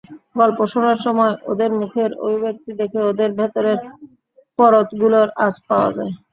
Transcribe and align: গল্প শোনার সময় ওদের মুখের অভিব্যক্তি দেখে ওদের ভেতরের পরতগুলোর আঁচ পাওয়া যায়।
গল্প 0.35 0.59
শোনার 0.71 0.97
সময় 1.05 1.33
ওদের 1.51 1.71
মুখের 1.79 2.11
অভিব্যক্তি 2.23 2.71
দেখে 2.79 2.99
ওদের 3.09 3.29
ভেতরের 3.39 3.77
পরতগুলোর 4.59 5.27
আঁচ 5.45 5.55
পাওয়া 5.67 5.89
যায়। 5.97 6.13